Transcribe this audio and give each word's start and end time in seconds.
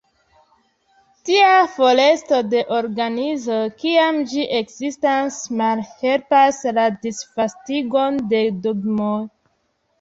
Tia 1.29 1.51
foresto 1.73 2.39
de 2.53 2.63
organizo, 2.77 3.59
kiam 3.83 4.19
ĝi 4.33 4.47
ekzistas, 4.61 5.39
malhelpas 5.63 6.65
la 6.81 6.89
disvastigon 7.07 8.23
de 8.35 8.45
dogmoj. 8.69 9.17